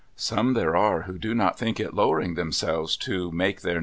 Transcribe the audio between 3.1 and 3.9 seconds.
make their names 326 MRS.